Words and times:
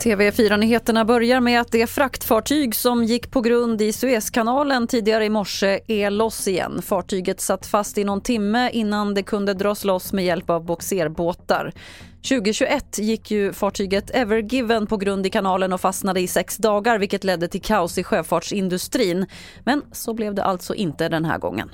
TV4-nyheterna 0.00 1.04
börjar 1.04 1.40
med 1.40 1.60
att 1.60 1.72
det 1.72 1.86
fraktfartyg 1.86 2.74
som 2.74 3.04
gick 3.04 3.30
på 3.30 3.40
grund 3.40 3.82
i 3.82 3.92
Suezkanalen 3.92 4.86
tidigare 4.86 5.24
i 5.24 5.30
morse 5.30 5.80
är 5.86 6.10
loss 6.10 6.48
igen. 6.48 6.82
Fartyget 6.82 7.40
satt 7.40 7.66
fast 7.66 7.98
i 7.98 8.04
någon 8.04 8.20
timme 8.20 8.70
innan 8.72 9.14
det 9.14 9.22
kunde 9.22 9.54
dras 9.54 9.84
loss 9.84 10.12
med 10.12 10.24
hjälp 10.24 10.50
av 10.50 10.64
boxerbåtar. 10.64 11.72
2021 12.28 12.98
gick 12.98 13.30
ju 13.30 13.52
fartyget 13.52 14.10
Evergiven 14.10 14.86
på 14.86 14.96
grund 14.96 15.26
i 15.26 15.30
kanalen 15.30 15.72
och 15.72 15.80
fastnade 15.80 16.20
i 16.20 16.26
sex 16.26 16.56
dagar 16.56 16.98
vilket 16.98 17.24
ledde 17.24 17.48
till 17.48 17.62
kaos 17.62 17.98
i 17.98 18.04
sjöfartsindustrin. 18.04 19.26
Men 19.64 19.82
så 19.92 20.14
blev 20.14 20.34
det 20.34 20.44
alltså 20.44 20.74
inte 20.74 21.08
den 21.08 21.24
här 21.24 21.38
gången. 21.38 21.70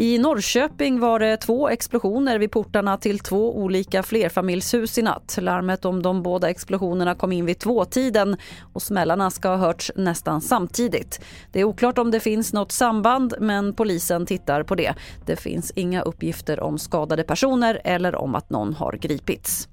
I 0.00 0.18
Norrköping 0.18 1.00
var 1.00 1.18
det 1.18 1.36
två 1.36 1.68
explosioner 1.68 2.38
vid 2.38 2.50
portarna 2.50 2.96
till 2.96 3.18
två 3.18 3.56
olika 3.56 4.02
flerfamiljshus 4.02 4.98
i 4.98 5.02
natt. 5.02 5.38
Larmet 5.40 5.84
om 5.84 6.02
de 6.02 6.22
båda 6.22 6.50
explosionerna 6.50 7.14
kom 7.14 7.32
in 7.32 7.46
vid 7.46 7.58
tvåtiden 7.58 8.36
och 8.72 8.82
smällarna 8.82 9.30
ska 9.30 9.48
ha 9.48 9.56
hörts 9.56 9.92
nästan 9.96 10.40
samtidigt. 10.40 11.20
Det 11.52 11.60
är 11.60 11.64
oklart 11.64 11.98
om 11.98 12.10
det 12.10 12.20
finns 12.20 12.52
något 12.52 12.72
samband 12.72 13.34
men 13.40 13.74
polisen 13.74 14.26
tittar 14.26 14.62
på 14.62 14.74
det. 14.74 14.94
Det 15.26 15.36
finns 15.36 15.70
inga 15.70 16.02
uppgifter 16.02 16.60
om 16.60 16.78
skadade 16.78 17.22
personer 17.22 17.80
eller 17.84 18.14
om 18.14 18.34
att 18.34 18.50
någon 18.50 18.74
har 18.74 18.92
gripits. 18.92 19.68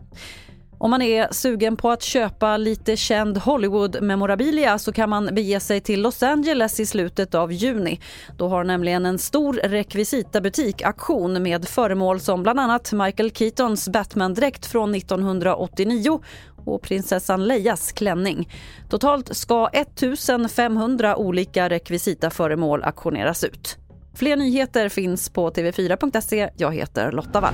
Om 0.78 0.92
man 0.92 1.02
är 1.02 1.28
sugen 1.32 1.78
på 1.78 1.90
att 1.90 2.04
köpa 2.04 2.58
lite 2.58 2.98
känd 2.98 3.38
Hollywood-memorabilia 3.38 4.78
så 4.78 4.92
kan 4.92 5.10
man 5.10 5.26
bege 5.26 5.60
sig 5.60 5.82
till 5.82 6.02
Los 6.02 6.24
Angeles 6.24 6.80
i 6.80 6.86
slutet 6.86 7.36
av 7.36 7.52
juni. 7.52 8.00
Då 8.38 8.48
har 8.48 8.64
nämligen 8.64 9.06
en 9.06 9.20
stor 9.20 9.54
rekvisitabutik 9.54 10.82
aktion 10.82 11.44
med 11.44 11.68
föremål 11.68 12.20
som 12.20 12.44
bland 12.44 12.60
annat 12.60 12.92
Michael 12.94 13.32
Keatons 13.32 13.90
Batman-dräkt 13.90 14.66
från 14.66 14.96
1989 14.96 16.20
och 16.66 16.82
prinsessan 16.82 17.45
Leias 17.45 17.92
klänning. 17.92 18.50
Totalt 18.89 19.38
ska 19.38 19.67
1500 19.67 21.16
olika 21.16 21.70
rekvisitaföremål 21.70 22.84
auktioneras 22.84 23.44
ut. 23.44 23.78
Fler 24.16 24.36
nyheter 24.36 24.89
finns 24.89 25.30
på 25.30 25.50
tv4.se. 25.50 26.50
Jag 26.58 26.73
heter 26.73 27.12
Lotta 27.12 27.42
Wall. 27.42 27.54